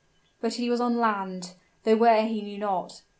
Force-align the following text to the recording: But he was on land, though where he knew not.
But 0.39 0.55
he 0.55 0.67
was 0.67 0.81
on 0.81 0.97
land, 0.97 1.53
though 1.83 1.95
where 1.95 2.25
he 2.25 2.41
knew 2.41 2.57
not. 2.57 3.03